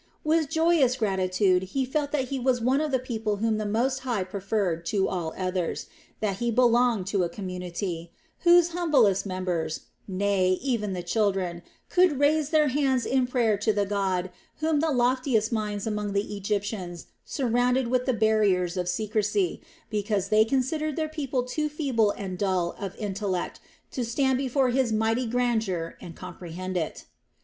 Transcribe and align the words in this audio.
With 0.23 0.49
joyous 0.49 0.95
gratitude 0.95 1.61
he 1.77 1.85
felt 1.85 2.11
that 2.11 2.29
he 2.29 2.39
was 2.39 2.59
one 2.59 2.81
of 2.81 2.89
the 2.89 2.97
people 2.97 3.35
whom 3.35 3.59
the 3.59 3.67
Most 3.67 3.99
High 3.99 4.23
preferred 4.23 4.83
to 4.87 5.07
all 5.07 5.31
others, 5.37 5.85
that 6.21 6.37
he 6.37 6.49
belonged 6.49 7.05
to 7.13 7.23
a 7.23 7.29
community, 7.29 8.11
whose 8.39 8.69
humblest 8.69 9.27
members, 9.27 9.81
nay 10.07 10.53
even 10.59 10.93
the 10.93 11.03
children, 11.03 11.61
could 11.87 12.17
raise 12.19 12.49
their 12.49 12.69
hands 12.69 13.05
in 13.05 13.27
prayer 13.27 13.57
to 13.59 13.71
the 13.71 13.85
God 13.85 14.31
whom 14.59 14.79
the 14.79 14.89
loftiest 14.89 15.51
minds 15.51 15.85
among 15.85 16.13
the 16.13 16.35
Egyptians 16.35 17.05
surrounded 17.23 17.85
with 17.87 18.07
the 18.07 18.13
barriers 18.13 18.77
of 18.77 18.89
secrecy, 18.89 19.61
because 19.91 20.29
they 20.29 20.43
considered 20.43 20.95
their 20.95 21.09
people 21.09 21.43
too 21.43 21.69
feeble 21.69 22.09
and 22.17 22.39
dull 22.39 22.75
of 22.79 22.95
intellect 22.95 23.59
to 23.91 24.03
stand 24.03 24.39
before 24.39 24.71
His 24.71 24.91
mighty 24.91 25.27
grandeur 25.27 25.95
and 26.01 26.15
comprehend 26.15 26.75
it. 26.75 27.05